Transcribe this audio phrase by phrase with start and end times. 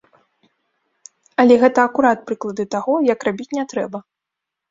[1.43, 3.97] Але гэта акурат прыклады таго, як рабіць не трэба.